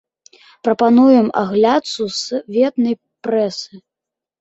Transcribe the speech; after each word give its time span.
Прапануем 0.67 1.27
агляд 1.43 1.83
сусветнай 1.93 2.95
прэсы. 3.25 3.73